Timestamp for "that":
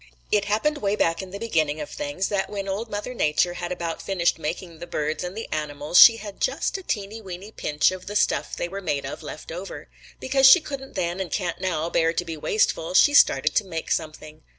2.29-2.49